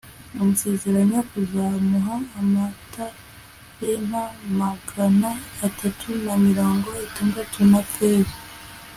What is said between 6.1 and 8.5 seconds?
na mirongo itandatu ya feza